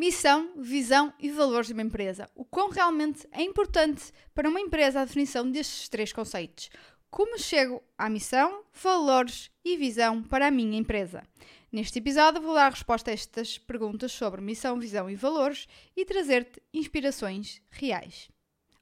Missão, 0.00 0.54
visão 0.56 1.12
e 1.18 1.30
valores 1.30 1.66
de 1.66 1.74
uma 1.74 1.82
empresa. 1.82 2.26
O 2.34 2.42
quão 2.42 2.70
realmente 2.70 3.28
é 3.30 3.42
importante 3.42 4.10
para 4.34 4.48
uma 4.48 4.58
empresa 4.58 4.98
a 4.98 5.04
definição 5.04 5.50
destes 5.50 5.90
três 5.90 6.10
conceitos. 6.10 6.70
Como 7.10 7.38
chego 7.38 7.82
à 7.98 8.08
missão, 8.08 8.64
valores 8.72 9.50
e 9.62 9.76
visão 9.76 10.22
para 10.22 10.46
a 10.46 10.50
minha 10.50 10.78
empresa? 10.78 11.22
Neste 11.70 11.98
episódio 11.98 12.40
vou 12.40 12.54
dar 12.54 12.68
a 12.68 12.70
resposta 12.70 13.10
a 13.10 13.12
estas 13.12 13.58
perguntas 13.58 14.10
sobre 14.12 14.40
missão, 14.40 14.80
visão 14.80 15.10
e 15.10 15.14
valores 15.14 15.68
e 15.94 16.02
trazer-te 16.06 16.62
inspirações 16.72 17.60
reais. 17.68 18.30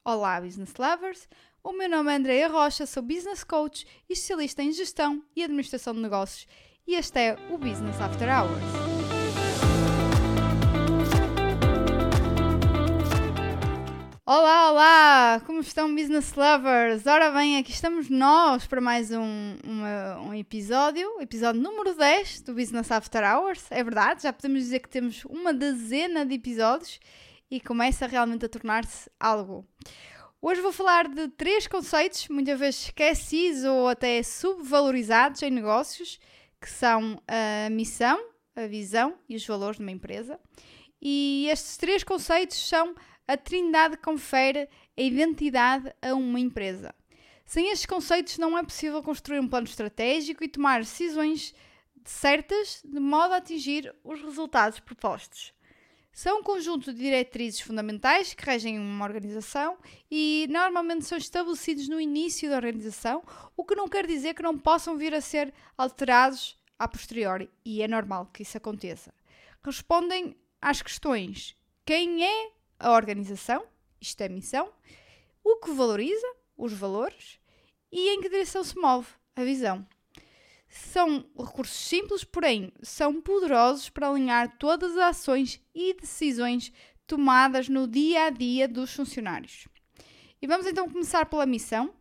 Olá, 0.05 0.41
business 0.41 0.75
lovers! 0.79 1.29
O 1.65 1.73
meu 1.73 1.89
nome 1.89 2.13
é 2.13 2.15
Andreia 2.15 2.47
Rocha, 2.47 2.87
sou 2.87 3.03
business 3.03 3.43
coach 3.43 3.85
e 4.09 4.13
especialista 4.13 4.63
em 4.63 4.71
gestão 4.71 5.25
e 5.35 5.43
administração 5.43 5.95
de 5.95 6.01
negócios 6.01 6.47
e 6.87 6.95
este 6.95 7.19
é 7.19 7.37
o 7.51 7.59
Business 7.59 8.01
After 8.01 8.29
Hours. 8.29 8.98
Olá, 14.31 14.71
olá! 14.71 15.43
Como 15.47 15.61
estão, 15.61 15.95
business 15.95 16.35
lovers? 16.35 17.07
Ora 17.07 17.31
bem, 17.31 17.57
aqui 17.57 17.71
estamos 17.71 18.11
nós 18.11 18.67
para 18.67 18.79
mais 18.79 19.11
um, 19.11 19.57
uma, 19.65 20.21
um 20.21 20.35
episódio, 20.35 21.19
episódio 21.19 21.63
número 21.63 21.95
10 21.95 22.43
do 22.43 22.53
Business 22.53 22.93
After 22.93 23.25
Hours. 23.25 23.65
É 23.71 23.83
verdade, 23.83 24.25
já 24.25 24.31
podemos 24.31 24.61
dizer 24.61 24.81
que 24.81 24.89
temos 24.91 25.25
uma 25.25 25.55
dezena 25.55 26.27
de 26.27 26.35
episódios 26.35 27.01
e 27.51 27.59
começa 27.59 28.07
realmente 28.07 28.45
a 28.45 28.51
tornar-se 28.51 29.11
algo. 29.19 29.67
Hoje 30.43 30.61
vou 30.61 30.73
falar 30.73 31.09
de 31.09 31.29
três 31.29 31.67
conceitos, 31.67 32.29
muitas 32.29 32.59
vezes 32.59 32.85
esquecidos 32.85 33.65
ou 33.65 33.89
até 33.89 34.23
subvalorizados 34.23 35.43
em 35.43 35.51
negócios, 35.51 36.21
que 36.61 36.69
são 36.69 37.19
a 37.27 37.71
missão, 37.71 38.23
a 38.55 38.67
visão 38.67 39.15
e 39.27 39.37
os 39.37 39.47
valores 39.47 39.79
de 39.79 39.83
uma 39.83 39.91
empresa. 39.91 40.39
E 41.01 41.49
estes 41.51 41.79
três 41.79 42.05
conceitos 42.05 42.69
são 42.69 42.95
a 43.29 43.37
Trindade 43.37 43.99
confere 43.99 44.69
a 44.97 45.03
identidade 45.03 45.95
a 46.01 46.15
uma 46.15 46.41
empresa. 46.41 46.95
Sem 47.45 47.71
estes 47.71 47.87
conceitos, 47.87 48.39
não 48.39 48.59
é 48.59 48.63
possível 48.63 49.03
construir 49.03 49.39
um 49.39 49.49
plano 49.49 49.67
estratégico 49.67 50.43
e 50.43 50.49
tomar 50.49 50.81
decisões 50.81 51.55
certas 52.05 52.83
de 52.83 52.99
modo 52.99 53.35
a 53.35 53.37
atingir 53.37 53.95
os 54.03 54.21
resultados 54.23 54.81
propostos. 54.81 55.53
São 56.11 56.41
um 56.41 56.43
conjunto 56.43 56.93
de 56.93 56.99
diretrizes 56.99 57.61
fundamentais 57.61 58.35
que 58.35 58.45
regem 58.45 58.79
uma 58.79 59.05
organização 59.05 59.79
e 60.11 60.49
normalmente 60.51 61.05
são 61.05 61.17
estabelecidos 61.17 61.89
no 61.89 62.01
início 62.01 62.51
da 62.51 62.57
organização, 62.57 63.23
o 63.57 63.65
que 63.65 63.75
não 63.75 63.87
quer 63.87 64.07
dizer 64.07 64.35
que 64.35 64.43
não 64.43 64.59
possam 64.59 64.97
vir 64.97 65.15
a 65.15 65.21
ser 65.21 65.55
alterados 65.77 66.59
a 66.79 66.89
posteriori, 66.89 67.51
e 67.65 67.83
é 67.83 67.89
normal 67.89 68.31
que 68.33 68.43
isso 68.43 68.57
aconteça. 68.57 69.13
Respondem 69.63 70.37
às 70.61 70.83
questões: 70.83 71.57
quem 71.85 72.25
é 72.25 72.51
a 72.79 72.93
organização, 72.93 73.67
isto 74.01 74.21
é 74.21 74.29
missão, 74.29 74.73
o 75.43 75.57
que 75.57 75.71
valoriza, 75.73 76.27
os 76.57 76.73
valores, 76.73 77.39
e 77.91 78.11
em 78.11 78.21
que 78.21 78.29
direção 78.29 78.63
se 78.63 78.77
move, 78.79 79.09
a 79.35 79.43
visão. 79.43 79.87
São 80.69 81.25
recursos 81.37 81.77
simples, 81.77 82.25
porém 82.25 82.73
são 82.83 83.21
poderosos 83.21 83.89
para 83.89 84.09
alinhar 84.09 84.59
todas 84.59 84.93
as 84.93 85.17
ações 85.17 85.61
e 85.75 85.95
decisões 85.95 86.73
tomadas 87.07 87.69
no 87.69 87.89
dia 87.89 88.27
a 88.27 88.31
dia 88.31 88.69
dos 88.69 88.95
funcionários. 88.95 89.67
E 90.41 90.47
vamos 90.47 90.67
então 90.67 90.89
começar 90.89 91.25
pela 91.27 91.47
missão. 91.47 91.93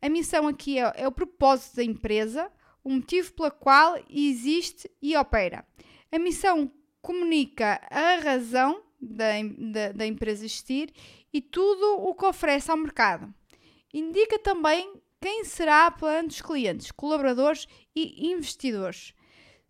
A 0.00 0.08
missão 0.08 0.46
aqui 0.46 0.78
é, 0.78 0.92
é 0.94 1.08
o 1.08 1.12
propósito 1.12 1.76
da 1.76 1.84
empresa, 1.84 2.50
o 2.84 2.90
motivo 2.90 3.32
pela 3.32 3.50
qual 3.50 3.98
existe 4.08 4.88
e 5.02 5.16
opera. 5.16 5.66
A 6.12 6.18
missão 6.18 6.70
comunica 7.02 7.80
a 7.90 8.20
razão 8.22 8.82
da, 9.00 9.26
da, 9.72 9.92
da 9.92 10.06
empresa 10.06 10.44
existir 10.44 10.92
e 11.32 11.40
tudo 11.40 12.02
o 12.02 12.14
que 12.14 12.26
oferece 12.26 12.70
ao 12.70 12.76
mercado. 12.76 13.32
Indica 13.92 14.38
também 14.38 15.00
quem 15.20 15.44
será 15.44 15.90
perante 15.90 16.36
os 16.36 16.42
clientes, 16.42 16.90
colaboradores 16.92 17.66
e 17.94 18.30
investidores. 18.30 19.14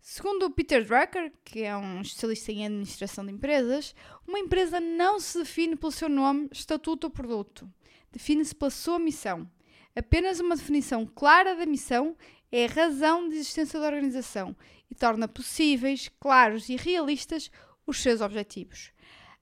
Segundo 0.01 0.45
o 0.45 0.51
Peter 0.51 0.85
Drucker, 0.85 1.31
que 1.43 1.63
é 1.63 1.75
um 1.75 2.01
especialista 2.01 2.51
em 2.51 2.65
administração 2.65 3.25
de 3.25 3.31
empresas, 3.31 3.93
uma 4.27 4.39
empresa 4.39 4.79
não 4.79 5.19
se 5.19 5.39
define 5.39 5.75
pelo 5.75 5.91
seu 5.91 6.07
nome, 6.07 6.49
estatuto 6.51 7.07
ou 7.07 7.11
produto. 7.11 7.69
Define-se 8.11 8.55
pela 8.55 8.71
sua 8.71 8.97
missão. 8.97 9.49
Apenas 9.95 10.39
uma 10.39 10.55
definição 10.55 11.05
clara 11.05 11.55
da 11.55 11.65
missão 11.65 12.15
é 12.51 12.65
a 12.65 12.69
razão 12.69 13.27
de 13.27 13.35
existência 13.35 13.79
da 13.79 13.87
organização 13.87 14.55
e 14.89 14.95
torna 14.95 15.27
possíveis, 15.27 16.09
claros 16.19 16.69
e 16.69 16.75
realistas 16.75 17.51
os 17.85 18.01
seus 18.01 18.21
objetivos. 18.21 18.91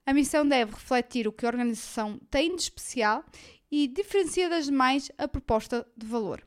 A 0.08 0.14
missão 0.14 0.48
deve 0.48 0.72
refletir 0.72 1.28
o 1.28 1.32
que 1.32 1.44
a 1.44 1.50
organização 1.50 2.18
tem 2.30 2.56
de 2.56 2.62
especial 2.62 3.22
e 3.70 3.86
diferencia 3.86 4.48
das 4.48 4.64
demais 4.64 5.12
a 5.18 5.28
proposta 5.28 5.86
de 5.94 6.06
valor. 6.06 6.42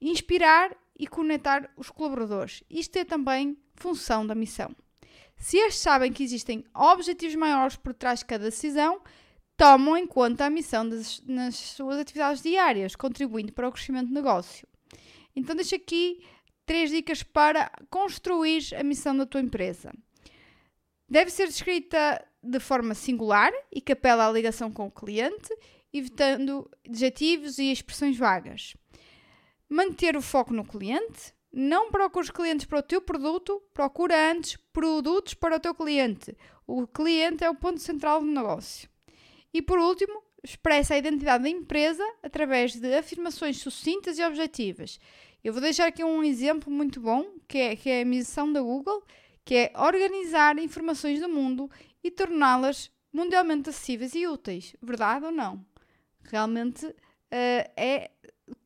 Inspirar 0.00 0.74
e 0.98 1.06
conectar 1.06 1.70
os 1.76 1.90
colaboradores. 1.90 2.64
Isto 2.70 2.96
é 2.96 3.04
também 3.04 3.58
função 3.74 4.26
da 4.26 4.34
missão. 4.34 4.74
Se 5.36 5.58
estes 5.58 5.82
sabem 5.82 6.10
que 6.10 6.24
existem 6.24 6.64
objetivos 6.74 7.36
maiores 7.36 7.76
por 7.76 7.92
trás 7.92 8.20
de 8.20 8.24
cada 8.24 8.46
decisão, 8.46 9.02
tomam 9.54 9.94
em 9.94 10.06
conta 10.06 10.46
a 10.46 10.50
missão 10.50 10.88
das, 10.88 11.20
nas 11.26 11.56
suas 11.56 11.98
atividades 11.98 12.42
diárias, 12.42 12.96
contribuindo 12.96 13.52
para 13.52 13.68
o 13.68 13.72
crescimento 13.72 14.08
do 14.08 14.14
negócio. 14.14 14.66
Então, 15.36 15.54
deixo 15.54 15.74
aqui 15.74 16.24
três 16.64 16.88
dicas 16.88 17.22
para 17.22 17.70
construir 17.90 18.74
a 18.74 18.82
missão 18.82 19.14
da 19.14 19.26
tua 19.26 19.42
empresa. 19.42 19.92
Deve 21.08 21.30
ser 21.30 21.46
descrita 21.46 22.24
de 22.42 22.60
forma 22.60 22.94
singular 22.94 23.52
e 23.72 23.80
que 23.80 23.92
apela 23.92 24.28
à 24.28 24.32
ligação 24.32 24.70
com 24.70 24.86
o 24.86 24.90
cliente, 24.90 25.48
evitando 25.92 26.70
adjetivos 26.86 27.58
e 27.58 27.72
expressões 27.72 28.16
vagas. 28.16 28.76
Manter 29.68 30.16
o 30.16 30.22
foco 30.22 30.52
no 30.52 30.64
cliente. 30.64 31.32
Não 31.50 31.90
procures 31.90 32.30
clientes 32.30 32.66
para 32.66 32.78
o 32.78 32.82
teu 32.82 33.00
produto, 33.00 33.62
procura 33.72 34.30
antes 34.30 34.56
produtos 34.70 35.32
para 35.32 35.56
o 35.56 35.60
teu 35.60 35.74
cliente. 35.74 36.36
O 36.66 36.86
cliente 36.86 37.42
é 37.42 37.48
o 37.48 37.54
ponto 37.54 37.80
central 37.80 38.20
do 38.20 38.26
negócio. 38.26 38.88
E 39.52 39.62
por 39.62 39.78
último, 39.78 40.22
expressa 40.44 40.94
a 40.94 40.98
identidade 40.98 41.44
da 41.44 41.48
empresa 41.48 42.04
através 42.22 42.76
de 42.76 42.94
afirmações 42.94 43.58
sucintas 43.58 44.18
e 44.18 44.24
objetivas. 44.24 45.00
Eu 45.42 45.52
vou 45.52 45.62
deixar 45.62 45.86
aqui 45.86 46.04
um 46.04 46.22
exemplo 46.22 46.70
muito 46.70 47.00
bom, 47.00 47.26
que 47.48 47.58
é, 47.58 47.76
que 47.76 47.88
é 47.88 48.02
a 48.02 48.04
missão 48.04 48.52
da 48.52 48.60
Google, 48.60 49.02
que 49.48 49.54
é 49.56 49.72
organizar 49.78 50.58
informações 50.58 51.20
do 51.20 51.28
mundo 51.30 51.70
e 52.04 52.10
torná-las 52.10 52.90
mundialmente 53.10 53.70
acessíveis 53.70 54.14
e 54.14 54.26
úteis. 54.26 54.76
Verdade 54.82 55.24
ou 55.24 55.32
não? 55.32 55.64
Realmente 56.20 56.84
uh, 56.84 56.94
é 57.74 58.10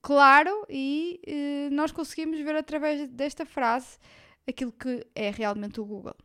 claro 0.01 0.67
e 0.69 1.21
uh, 1.25 1.73
nós 1.73 1.93
conseguimos 1.93 2.41
ver 2.41 2.57
através 2.57 3.09
desta 3.11 3.47
frase 3.47 3.97
aquilo 4.45 4.73
que 4.73 5.07
é 5.15 5.31
realmente 5.31 5.81
o 5.81 5.85
Google 5.85 6.17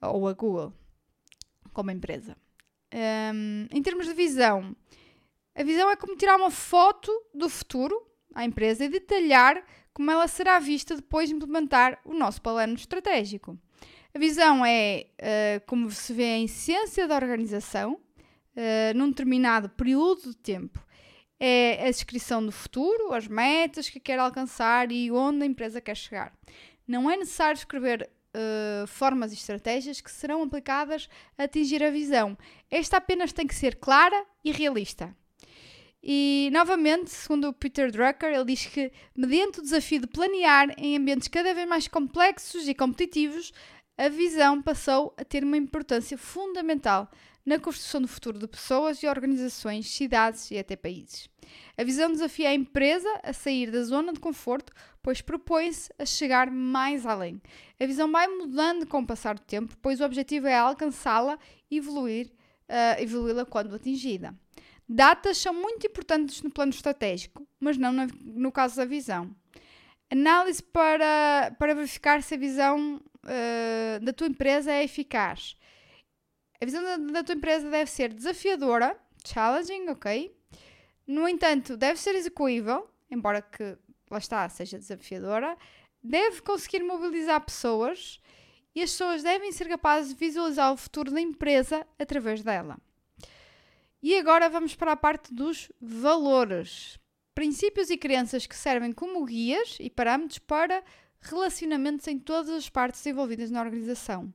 ou 0.00 0.28
a 0.28 0.32
Google 0.32 0.72
como 1.72 1.90
empresa. 1.90 2.36
Um, 2.94 3.66
em 3.72 3.82
termos 3.82 4.06
de 4.06 4.14
visão, 4.14 4.76
a 5.56 5.64
visão 5.64 5.90
é 5.90 5.96
como 5.96 6.14
tirar 6.14 6.36
uma 6.36 6.52
foto 6.52 7.10
do 7.34 7.48
futuro 7.48 8.00
à 8.32 8.44
empresa 8.44 8.84
e 8.84 8.88
detalhar 8.88 9.60
como 9.96 10.10
ela 10.10 10.28
será 10.28 10.58
vista 10.58 10.94
depois 10.94 11.30
de 11.30 11.34
implementar 11.34 11.98
o 12.04 12.12
nosso 12.12 12.42
plano 12.42 12.74
estratégico. 12.74 13.58
A 14.14 14.18
visão 14.18 14.62
é 14.62 15.06
uh, 15.18 15.66
como 15.66 15.90
se 15.90 16.12
vê 16.12 16.34
a 16.34 16.38
essência 16.40 17.08
da 17.08 17.14
organização 17.14 17.94
uh, 17.94 18.94
num 18.94 19.08
determinado 19.08 19.70
período 19.70 20.28
de 20.28 20.36
tempo. 20.36 20.84
É 21.40 21.82
a 21.82 21.90
descrição 21.90 22.44
do 22.44 22.52
futuro, 22.52 23.14
as 23.14 23.26
metas 23.26 23.88
que 23.88 23.98
quer 23.98 24.18
alcançar 24.18 24.92
e 24.92 25.10
onde 25.10 25.44
a 25.44 25.46
empresa 25.46 25.80
quer 25.80 25.96
chegar. 25.96 26.30
Não 26.86 27.10
é 27.10 27.16
necessário 27.16 27.56
escrever 27.56 28.06
uh, 28.34 28.86
formas 28.86 29.32
e 29.32 29.34
estratégias 29.34 30.02
que 30.02 30.10
serão 30.10 30.42
aplicadas 30.42 31.08
a 31.38 31.44
atingir 31.44 31.82
a 31.82 31.90
visão. 31.90 32.36
Esta 32.70 32.98
apenas 32.98 33.32
tem 33.32 33.46
que 33.46 33.54
ser 33.54 33.76
clara 33.76 34.26
e 34.44 34.52
realista. 34.52 35.16
E, 36.08 36.50
novamente, 36.52 37.10
segundo 37.10 37.48
o 37.48 37.52
Peter 37.52 37.90
Drucker, 37.90 38.32
ele 38.32 38.44
diz 38.44 38.64
que, 38.64 38.92
mediante 39.16 39.58
o 39.58 39.62
desafio 39.62 40.02
de 40.02 40.06
planear 40.06 40.72
em 40.78 40.96
ambientes 40.96 41.26
cada 41.26 41.52
vez 41.52 41.68
mais 41.68 41.88
complexos 41.88 42.68
e 42.68 42.74
competitivos, 42.76 43.52
a 43.98 44.08
visão 44.08 44.62
passou 44.62 45.12
a 45.16 45.24
ter 45.24 45.42
uma 45.42 45.56
importância 45.56 46.16
fundamental 46.16 47.10
na 47.44 47.58
construção 47.58 48.00
do 48.00 48.06
futuro 48.06 48.38
de 48.38 48.46
pessoas 48.46 49.02
e 49.02 49.08
organizações, 49.08 49.90
cidades 49.90 50.48
e 50.52 50.58
até 50.58 50.76
países. 50.76 51.28
A 51.76 51.82
visão 51.82 52.12
desafia 52.12 52.50
a 52.50 52.54
empresa 52.54 53.08
a 53.24 53.32
sair 53.32 53.72
da 53.72 53.82
zona 53.82 54.12
de 54.12 54.20
conforto, 54.20 54.72
pois 55.02 55.20
propõe-se 55.20 55.92
a 55.98 56.06
chegar 56.06 56.52
mais 56.52 57.04
além. 57.04 57.42
A 57.80 57.84
visão 57.84 58.12
vai 58.12 58.28
mudando 58.28 58.86
com 58.86 59.00
o 59.00 59.06
passar 59.06 59.34
do 59.34 59.42
tempo, 59.44 59.76
pois 59.82 60.00
o 60.00 60.04
objetivo 60.04 60.46
é 60.46 60.56
alcançá-la 60.56 61.36
e 61.68 61.78
evoluir, 61.78 62.28
uh, 62.68 63.02
evoluí-la 63.02 63.44
quando 63.44 63.74
atingida. 63.74 64.32
Datas 64.88 65.38
são 65.38 65.52
muito 65.52 65.86
importantes 65.86 66.42
no 66.42 66.50
plano 66.50 66.70
estratégico, 66.70 67.46
mas 67.58 67.76
não 67.76 67.92
no 67.92 68.52
caso 68.52 68.76
da 68.76 68.84
visão. 68.84 69.34
Análise 70.10 70.62
para, 70.62 71.54
para 71.58 71.74
verificar 71.74 72.22
se 72.22 72.34
a 72.34 72.38
visão 72.38 73.00
uh, 73.24 74.04
da 74.04 74.12
tua 74.12 74.28
empresa 74.28 74.70
é 74.70 74.84
eficaz. 74.84 75.56
A 76.60 76.64
visão 76.64 76.82
da, 76.82 76.96
da 76.96 77.24
tua 77.24 77.34
empresa 77.34 77.68
deve 77.68 77.90
ser 77.90 78.12
desafiadora, 78.12 78.96
challenging, 79.26 79.88
ok? 79.88 80.34
No 81.06 81.28
entanto, 81.28 81.76
deve 81.76 81.98
ser 81.98 82.14
execuível, 82.14 82.88
embora 83.10 83.42
que, 83.42 83.76
lá 84.10 84.18
está, 84.18 84.48
seja 84.48 84.78
desafiadora. 84.78 85.56
Deve 86.02 86.40
conseguir 86.42 86.84
mobilizar 86.84 87.44
pessoas 87.44 88.20
e 88.74 88.82
as 88.82 88.90
pessoas 88.90 89.22
devem 89.22 89.50
ser 89.50 89.68
capazes 89.68 90.12
de 90.12 90.18
visualizar 90.18 90.72
o 90.72 90.76
futuro 90.76 91.10
da 91.10 91.20
empresa 91.20 91.84
através 91.98 92.42
dela. 92.42 92.78
E 94.08 94.16
agora 94.16 94.48
vamos 94.48 94.76
para 94.76 94.92
a 94.92 94.96
parte 94.96 95.34
dos 95.34 95.68
valores. 95.80 96.96
Princípios 97.34 97.90
e 97.90 97.96
crenças 97.96 98.46
que 98.46 98.54
servem 98.54 98.92
como 98.92 99.24
guias 99.24 99.78
e 99.80 99.90
parâmetros 99.90 100.38
para 100.38 100.84
relacionamentos 101.20 102.06
em 102.06 102.16
todas 102.16 102.50
as 102.50 102.68
partes 102.68 103.04
envolvidas 103.04 103.50
na 103.50 103.60
organização. 103.60 104.32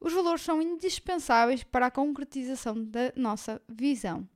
Os 0.00 0.12
valores 0.12 0.42
são 0.42 0.60
indispensáveis 0.60 1.62
para 1.62 1.86
a 1.86 1.90
concretização 1.92 2.82
da 2.82 3.12
nossa 3.14 3.62
visão. 3.68 4.28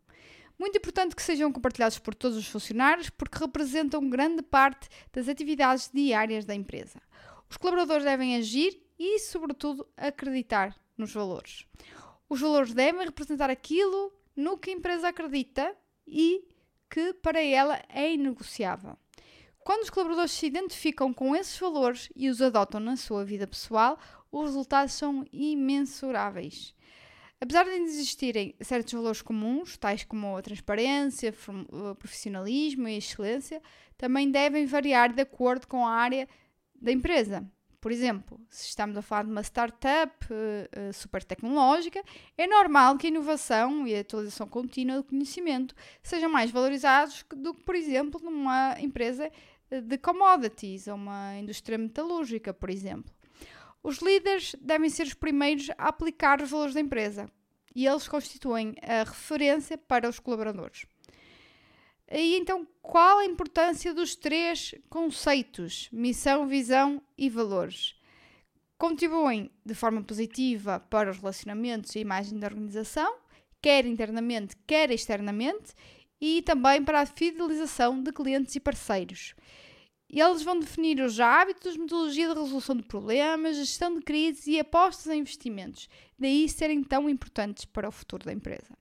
Muito 0.56 0.78
importante 0.78 1.16
que 1.16 1.22
sejam 1.24 1.50
compartilhados 1.50 1.98
por 1.98 2.14
todos 2.14 2.38
os 2.38 2.46
funcionários, 2.46 3.10
porque 3.10 3.40
representam 3.40 4.08
grande 4.08 4.40
parte 4.40 4.88
das 5.12 5.28
atividades 5.28 5.90
diárias 5.92 6.44
da 6.44 6.54
empresa. 6.54 7.02
Os 7.48 7.56
colaboradores 7.56 8.04
devem 8.04 8.36
agir 8.36 8.80
e, 8.96 9.18
sobretudo, 9.18 9.84
acreditar 9.96 10.80
nos 10.96 11.12
valores. 11.12 11.66
Os 12.28 12.40
valores 12.40 12.72
devem 12.72 13.04
representar 13.04 13.50
aquilo 13.50 14.12
no 14.40 14.58
que 14.58 14.70
a 14.70 14.72
empresa 14.72 15.08
acredita 15.08 15.76
e 16.06 16.48
que 16.88 17.12
para 17.14 17.42
ela 17.42 17.80
é 17.88 18.12
inegociável. 18.12 18.96
Quando 19.62 19.82
os 19.82 19.90
colaboradores 19.90 20.32
se 20.32 20.46
identificam 20.46 21.12
com 21.12 21.36
esses 21.36 21.56
valores 21.58 22.08
e 22.16 22.28
os 22.28 22.40
adotam 22.40 22.80
na 22.80 22.96
sua 22.96 23.24
vida 23.24 23.46
pessoal, 23.46 23.98
os 24.32 24.46
resultados 24.46 24.94
são 24.94 25.24
imensuráveis. 25.30 26.74
Apesar 27.40 27.64
de 27.64 27.70
existirem 27.70 28.54
certos 28.60 28.92
valores 28.92 29.22
comuns, 29.22 29.76
tais 29.76 30.04
como 30.04 30.36
a 30.36 30.42
transparência, 30.42 31.34
profissionalismo 31.98 32.88
e 32.88 32.96
excelência, 32.96 33.62
também 33.96 34.30
devem 34.30 34.66
variar 34.66 35.12
de 35.12 35.22
acordo 35.22 35.66
com 35.66 35.86
a 35.86 35.92
área 35.92 36.28
da 36.74 36.90
empresa. 36.90 37.46
Por 37.80 37.90
exemplo, 37.90 38.38
se 38.50 38.68
estamos 38.68 38.96
a 38.96 39.02
falar 39.02 39.24
de 39.24 39.30
uma 39.30 39.42
startup 39.42 40.14
uh, 40.26 40.92
super 40.92 41.24
tecnológica, 41.24 42.02
é 42.36 42.46
normal 42.46 42.98
que 42.98 43.06
a 43.06 43.10
inovação 43.10 43.86
e 43.86 43.94
a 43.94 44.00
atualização 44.00 44.46
contínua 44.46 44.96
do 44.96 45.04
conhecimento 45.04 45.74
sejam 46.02 46.30
mais 46.30 46.50
valorizados 46.50 47.24
do 47.34 47.54
que, 47.54 47.64
por 47.64 47.74
exemplo, 47.74 48.20
numa 48.22 48.76
empresa 48.78 49.30
de 49.70 49.96
commodities 49.98 50.88
ou 50.88 50.96
uma 50.96 51.38
indústria 51.38 51.78
metalúrgica, 51.78 52.52
por 52.52 52.68
exemplo. 52.68 53.10
Os 53.82 53.98
líderes 53.98 54.54
devem 54.60 54.90
ser 54.90 55.06
os 55.06 55.14
primeiros 55.14 55.70
a 55.70 55.88
aplicar 55.88 56.42
os 56.42 56.50
valores 56.50 56.74
da 56.74 56.80
empresa 56.80 57.30
e 57.74 57.86
eles 57.86 58.08
constituem 58.08 58.74
a 58.82 59.04
referência 59.04 59.78
para 59.78 60.08
os 60.08 60.18
colaboradores. 60.18 60.84
E 62.10 62.36
então, 62.36 62.66
qual 62.82 63.18
a 63.18 63.24
importância 63.24 63.94
dos 63.94 64.16
três 64.16 64.74
conceitos: 64.88 65.88
missão, 65.92 66.48
visão 66.48 67.00
e 67.16 67.30
valores? 67.30 67.94
Contribuem 68.76 69.50
de 69.64 69.74
forma 69.74 70.02
positiva 70.02 70.80
para 70.80 71.10
os 71.10 71.18
relacionamentos 71.18 71.94
e 71.94 72.00
imagem 72.00 72.38
da 72.38 72.48
organização, 72.48 73.16
quer 73.62 73.86
internamente, 73.86 74.56
quer 74.66 74.90
externamente, 74.90 75.72
e 76.20 76.42
também 76.42 76.82
para 76.82 77.00
a 77.00 77.06
fidelização 77.06 78.02
de 78.02 78.12
clientes 78.12 78.56
e 78.56 78.60
parceiros. 78.60 79.34
Eles 80.08 80.42
vão 80.42 80.58
definir 80.58 81.00
os 81.00 81.20
hábitos, 81.20 81.76
metodologia 81.76 82.26
de 82.26 82.34
resolução 82.34 82.74
de 82.74 82.82
problemas, 82.82 83.56
gestão 83.56 83.94
de 83.94 84.02
crises 84.02 84.48
e 84.48 84.58
apostas 84.58 85.06
em 85.06 85.20
investimentos, 85.20 85.88
daí 86.18 86.48
serem 86.48 86.82
tão 86.82 87.08
importantes 87.08 87.64
para 87.64 87.88
o 87.88 87.92
futuro 87.92 88.24
da 88.24 88.32
empresa. 88.32 88.79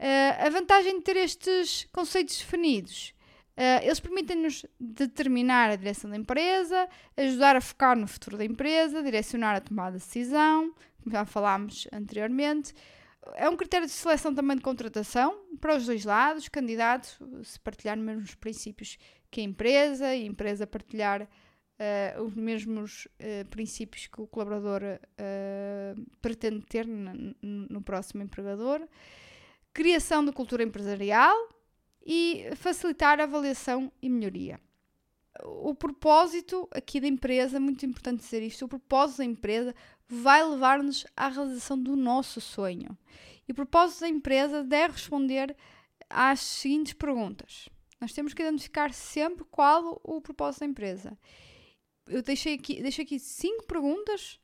Uh, 0.00 0.46
a 0.46 0.48
vantagem 0.48 0.96
de 0.96 1.04
ter 1.04 1.16
estes 1.16 1.86
conceitos 1.92 2.38
definidos, 2.38 3.12
uh, 3.50 3.84
eles 3.84 4.00
permitem-nos 4.00 4.64
determinar 4.80 5.68
a 5.68 5.76
direção 5.76 6.08
da 6.08 6.16
empresa, 6.16 6.88
ajudar 7.18 7.54
a 7.54 7.60
focar 7.60 7.98
no 7.98 8.06
futuro 8.06 8.38
da 8.38 8.44
empresa, 8.46 9.02
direcionar 9.02 9.56
a 9.56 9.60
tomada 9.60 9.98
de 9.98 10.02
decisão, 10.02 10.74
como 11.02 11.12
já 11.12 11.26
falámos 11.26 11.86
anteriormente. 11.92 12.72
É 13.34 13.46
um 13.46 13.58
critério 13.58 13.86
de 13.86 13.92
seleção 13.92 14.34
também 14.34 14.56
de 14.56 14.62
contratação 14.62 15.38
para 15.60 15.76
os 15.76 15.84
dois 15.84 16.06
lados, 16.06 16.48
candidatos 16.48 17.18
se 17.44 17.60
partilhar 17.60 17.98
os 17.98 18.02
mesmos 18.02 18.34
princípios 18.34 18.96
que 19.30 19.42
a 19.42 19.44
empresa 19.44 20.14
e 20.16 20.22
a 20.22 20.26
empresa 20.26 20.66
partilhar 20.66 21.24
uh, 21.24 22.22
os 22.22 22.34
mesmos 22.34 23.04
uh, 23.04 23.46
princípios 23.50 24.06
que 24.06 24.22
o 24.22 24.26
colaborador 24.26 24.80
pretende 26.22 26.64
ter 26.64 26.86
no, 26.86 27.34
no 27.42 27.82
próximo 27.82 28.22
empregador, 28.22 28.80
criação 29.72 30.24
de 30.24 30.32
cultura 30.32 30.62
empresarial 30.62 31.36
e 32.04 32.50
facilitar 32.56 33.20
a 33.20 33.24
avaliação 33.24 33.92
e 34.00 34.08
melhoria. 34.08 34.60
O 35.44 35.74
propósito 35.74 36.68
aqui 36.72 37.00
da 37.00 37.06
empresa, 37.06 37.60
muito 37.60 37.86
importante 37.86 38.20
dizer 38.20 38.42
isto, 38.42 38.64
o 38.64 38.68
propósito 38.68 39.18
da 39.18 39.24
empresa 39.24 39.74
vai 40.08 40.44
levar-nos 40.44 41.06
à 41.16 41.28
realização 41.28 41.80
do 41.80 41.94
nosso 41.96 42.40
sonho. 42.40 42.96
E 43.48 43.52
o 43.52 43.54
propósito 43.54 44.00
da 44.00 44.08
empresa 44.08 44.64
deve 44.64 44.94
responder 44.94 45.56
às 46.08 46.40
seguintes 46.40 46.92
perguntas. 46.92 47.68
Nós 48.00 48.12
temos 48.12 48.34
que 48.34 48.42
identificar 48.42 48.92
sempre 48.92 49.44
qual 49.50 50.00
o 50.02 50.20
propósito 50.20 50.60
da 50.60 50.66
empresa. 50.66 51.18
Eu 52.06 52.22
deixei 52.22 52.54
aqui, 52.54 52.82
deixei 52.82 53.04
aqui 53.04 53.18
cinco 53.18 53.64
perguntas 53.66 54.40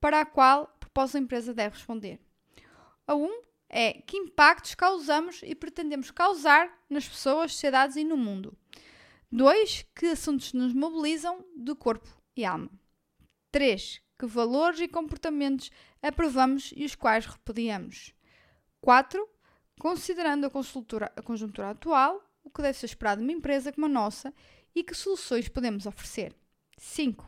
para 0.00 0.20
a 0.20 0.26
qual 0.26 0.64
o 0.64 0.78
propósito 0.78 1.14
da 1.14 1.20
empresa 1.20 1.54
deve 1.54 1.76
responder. 1.76 2.20
A 3.06 3.14
um 3.14 3.42
é 3.68 3.94
que 3.94 4.16
impactos 4.16 4.74
causamos 4.74 5.40
e 5.42 5.54
pretendemos 5.54 6.10
causar 6.10 6.70
nas 6.88 7.08
pessoas, 7.08 7.52
sociedades 7.52 7.96
e 7.96 8.04
no 8.04 8.16
mundo. 8.16 8.56
Dois, 9.30 9.84
que 9.94 10.06
assuntos 10.06 10.52
nos 10.52 10.72
mobilizam 10.72 11.44
de 11.56 11.74
corpo 11.74 12.08
e 12.36 12.44
alma. 12.44 12.70
Três, 13.50 14.00
que 14.18 14.26
valores 14.26 14.80
e 14.80 14.88
comportamentos 14.88 15.70
aprovamos 16.02 16.72
e 16.76 16.84
os 16.84 16.94
quais 16.94 17.26
repudiamos. 17.26 18.14
4. 18.80 19.28
Considerando 19.80 20.46
a, 20.46 20.48
a 21.16 21.22
conjuntura 21.22 21.70
atual, 21.70 22.22
o 22.42 22.50
que 22.50 22.62
deve 22.62 22.78
ser 22.78 22.86
esperado 22.86 23.20
de 23.20 23.26
uma 23.26 23.36
empresa 23.36 23.72
como 23.72 23.86
a 23.86 23.88
nossa 23.88 24.32
e 24.74 24.84
que 24.84 24.94
soluções 24.94 25.48
podemos 25.48 25.86
oferecer. 25.86 26.34
5. 26.78 27.26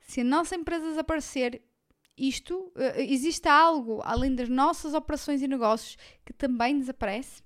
Se 0.00 0.20
a 0.20 0.24
nossa 0.24 0.54
empresa 0.54 0.86
desaparecer, 0.86 1.62
isto, 2.16 2.54
uh, 2.54 2.98
existe 2.98 3.48
algo 3.48 4.00
além 4.04 4.34
das 4.34 4.48
nossas 4.48 4.94
operações 4.94 5.42
e 5.42 5.48
negócios 5.48 5.96
que 6.24 6.32
também 6.32 6.78
desaparece? 6.78 7.42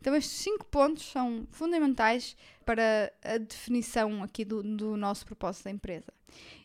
Então, 0.00 0.14
estes 0.14 0.38
cinco 0.38 0.64
pontos 0.66 1.04
são 1.04 1.46
fundamentais 1.50 2.36
para 2.64 3.12
a 3.24 3.38
definição 3.38 4.22
aqui 4.22 4.44
do, 4.44 4.62
do 4.62 4.96
nosso 4.96 5.26
propósito 5.26 5.64
da 5.64 5.70
empresa. 5.70 6.12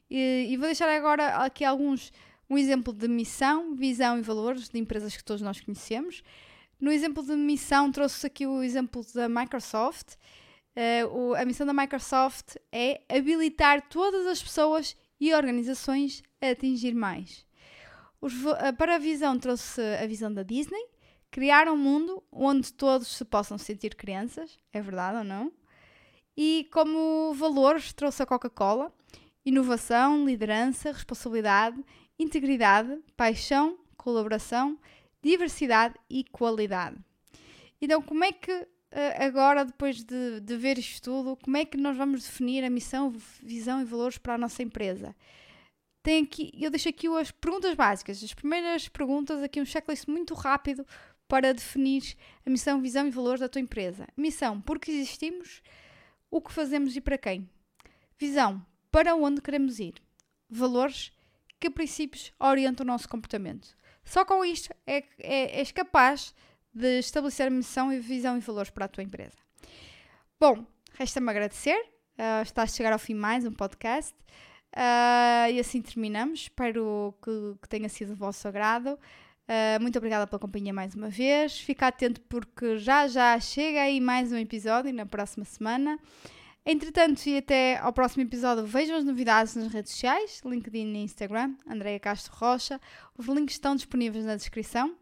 E, 0.10 0.48
e, 0.50 0.58
vou 0.58 0.68
deixar 0.68 0.90
agora 0.90 1.38
aqui 1.38 1.64
alguns, 1.64 2.12
um 2.50 2.58
exemplo 2.58 2.94
de 2.94 3.08
missão, 3.08 3.74
visão 3.76 4.20
e 4.20 4.22
valores 4.22 4.70
de 4.70 4.78
empresas 4.78 5.16
que 5.16 5.24
todos 5.24 5.42
nós 5.42 5.60
conhecemos. 5.60 6.22
No 6.80 6.92
exemplo 6.92 7.24
de 7.24 7.36
missão, 7.36 7.92
trouxe 7.92 8.28
aqui 8.28 8.46
o 8.46 8.62
exemplo 8.62 9.06
da 9.14 9.30
Microsoft. 9.30 10.16
Uh, 10.76 11.08
o, 11.08 11.36
a 11.36 11.46
missão 11.46 11.66
da 11.66 11.74
Microsoft 11.74 12.56
é 12.72 13.02
habilitar 13.10 13.88
todas 13.90 14.28
as 14.28 14.42
pessoas 14.42 14.96
e 15.22 15.34
organizações 15.34 16.22
a 16.42 16.50
atingir 16.50 16.94
mais. 16.94 17.46
Os, 18.20 18.34
uh, 18.44 18.76
para 18.78 18.96
a 18.96 19.00
visão, 19.00 19.40
trouxe 19.40 19.82
a 19.82 20.06
visão 20.06 20.34
da 20.34 20.44
Disney, 20.44 20.86
criar 21.30 21.70
um 21.70 21.78
mundo 21.78 22.22
onde 22.30 22.74
todos 22.74 23.08
se 23.08 23.24
possam 23.24 23.58
sentir 23.58 23.96
crianças, 23.96 24.60
é 24.74 24.82
verdade 24.82 25.20
ou 25.20 25.24
não? 25.24 25.54
E 26.36 26.68
como 26.74 27.34
valores, 27.34 27.94
trouxe 27.94 28.22
a 28.22 28.26
Coca-Cola, 28.26 28.94
inovação, 29.46 30.26
liderança, 30.26 30.92
responsabilidade, 30.92 31.82
integridade, 32.20 33.00
paixão, 33.16 33.78
colaboração 33.96 34.78
diversidade 35.22 35.96
e 36.10 36.24
qualidade. 36.24 36.98
Então, 37.80 38.02
como 38.02 38.24
é 38.24 38.32
que 38.32 38.52
eh, 38.52 38.68
agora, 39.18 39.64
depois 39.64 40.04
de, 40.04 40.42
de 40.42 40.58
ver 40.58 40.78
isto 40.78 41.02
tudo, 41.02 41.38
como 41.38 41.58
é 41.58 41.66
que 41.66 41.78
nós 41.78 41.96
vamos 41.96 42.24
definir 42.24 42.64
a 42.64 42.70
missão, 42.70 43.14
visão 43.42 43.82
e 43.82 43.86
valores 43.86 44.18
para 44.18 44.36
a 44.36 44.38
nossa 44.38 44.62
empresa? 44.62 45.16
Tem 46.04 46.24
aqui, 46.24 46.52
eu 46.60 46.72
deixo 46.72 46.90
aqui 46.90 47.08
as 47.08 47.32
perguntas 47.32 47.76
básicas. 47.76 48.24
As 48.24 48.34
primeiras 48.34 48.88
perguntas, 48.88 49.42
aqui 49.42 49.62
um 49.62 49.66
checklist 49.66 50.08
muito 50.08 50.34
rápido 50.34 50.86
para 51.28 51.54
definir 51.54 52.18
a 52.46 52.50
missão, 52.50 52.82
visão 52.82 53.08
e 53.08 53.12
valores 53.12 53.40
da 53.40 53.48
tua 53.48 53.62
empresa. 53.62 54.08
Missão, 54.18 54.60
porque 54.60 54.92
existimos, 54.92 55.62
o 56.30 56.42
que 56.42 56.52
fazemos 56.52 56.96
e 56.96 57.02
para 57.02 57.18
quem. 57.18 57.50
Visão, 58.18 58.66
para 58.92 59.16
onde 59.16 59.42
queremos 59.42 59.80
ir. 59.80 59.94
Valores, 60.50 61.12
que 61.60 61.70
princípios 61.70 62.34
orientam 62.40 62.84
o 62.84 62.88
nosso 62.88 63.08
comportamento. 63.08 63.78
Só 64.04 64.26
com 64.26 64.44
isto 64.44 64.74
é, 64.86 65.06
é, 65.20 65.60
és 65.60 65.72
capaz 65.72 66.34
de 66.74 67.00
estabelecer 67.00 67.50
missão, 67.52 67.90
visão 68.00 68.38
e 68.38 68.40
valores 68.40 68.70
para 68.70 68.86
a 68.86 68.88
tua 68.88 69.04
empresa. 69.04 69.38
Bom, 70.40 70.66
resta-me 70.94 71.30
agradecer. 71.30 71.78
Uh, 72.18 72.42
estás 72.44 72.72
a 72.72 72.76
chegar 72.76 72.94
ao 72.94 73.00
fim 73.00 73.14
mais 73.14 73.46
um 73.46 73.52
podcast. 73.52 74.16
Uh, 74.76 75.52
e 75.52 75.60
assim 75.60 75.82
terminamos. 75.82 76.42
Espero 76.42 77.14
que, 77.22 77.32
que 77.62 77.70
tenha 77.70 77.90
sido 77.90 78.10
do 78.10 78.16
vosso 78.16 78.48
agrado. 78.48 78.98
Uh, 79.48 79.82
muito 79.82 79.98
obrigada 79.98 80.26
pela 80.26 80.40
companhia 80.40 80.74
mais 80.74 80.96
uma 80.96 81.10
vez. 81.10 81.60
Fica 81.60 81.88
atento 81.88 82.22
porque 82.22 82.78
já 82.78 83.08
já 83.08 83.38
chega 83.40 83.82
aí 83.82 84.00
mais 84.00 84.32
um 84.32 84.38
episódio 84.38 84.94
na 84.94 85.06
próxima 85.06 85.44
semana. 85.44 86.00
Entretanto, 86.66 87.26
e 87.26 87.38
até 87.38 87.78
ao 87.80 87.92
próximo 87.92 88.24
episódio, 88.24 88.66
vejam 88.66 88.96
as 88.96 89.04
novidades 89.04 89.56
nas 89.56 89.74
redes 89.74 89.92
sociais, 89.92 90.42
LinkedIn 90.46 90.94
e 90.94 91.04
Instagram, 91.04 91.56
Andreia 91.68 92.00
Castro 92.00 92.34
Rocha. 92.36 92.80
Os 93.18 93.26
links 93.26 93.56
estão 93.56 93.76
disponíveis 93.76 94.26
na 94.26 94.36
descrição. 94.36 94.96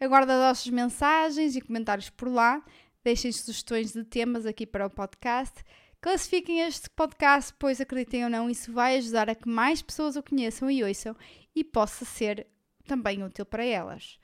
Aguardo 0.00 0.32
as 0.32 0.38
vossas 0.38 0.68
mensagens 0.68 1.56
e 1.56 1.60
comentários 1.60 2.10
por 2.10 2.28
lá. 2.28 2.62
Deixem 3.02 3.30
sugestões 3.32 3.92
de 3.92 4.04
temas 4.04 4.46
aqui 4.46 4.66
para 4.66 4.86
o 4.86 4.90
podcast. 4.90 5.64
Classifiquem 6.00 6.60
este 6.60 6.90
podcast, 6.90 7.54
pois 7.58 7.80
acreditem 7.80 8.24
ou 8.24 8.30
não, 8.30 8.50
isso 8.50 8.72
vai 8.72 8.96
ajudar 8.96 9.30
a 9.30 9.34
que 9.34 9.48
mais 9.48 9.82
pessoas 9.82 10.16
o 10.16 10.22
conheçam 10.22 10.70
e 10.70 10.84
ouçam 10.84 11.16
e 11.54 11.64
possa 11.64 12.04
ser 12.04 12.46
também 12.86 13.22
útil 13.22 13.44
para 13.44 13.64
elas. 13.64 14.18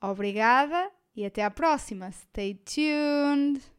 Obrigada 0.00 0.90
e 1.14 1.24
até 1.24 1.44
à 1.44 1.50
próxima. 1.50 2.10
Stay 2.10 2.54
tuned! 2.54 3.71